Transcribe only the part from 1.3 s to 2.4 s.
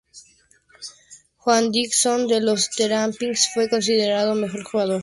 Juan Dixon,